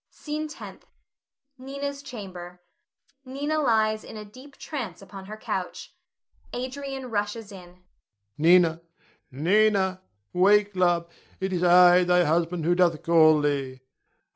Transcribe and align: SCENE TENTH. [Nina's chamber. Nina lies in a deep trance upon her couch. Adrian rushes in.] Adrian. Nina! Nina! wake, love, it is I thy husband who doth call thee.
SCENE 0.09 0.47
TENTH. 0.47 0.87
[Nina's 1.59 2.01
chamber. 2.01 2.59
Nina 3.23 3.59
lies 3.59 4.03
in 4.03 4.17
a 4.17 4.25
deep 4.25 4.57
trance 4.57 4.99
upon 4.99 5.25
her 5.25 5.37
couch. 5.37 5.93
Adrian 6.53 7.11
rushes 7.11 7.51
in.] 7.51 7.69
Adrian. 7.69 7.83
Nina! 8.39 8.81
Nina! 9.29 10.01
wake, 10.33 10.75
love, 10.75 11.07
it 11.39 11.53
is 11.53 11.61
I 11.61 12.03
thy 12.03 12.23
husband 12.23 12.65
who 12.65 12.73
doth 12.73 13.03
call 13.03 13.41
thee. 13.41 13.81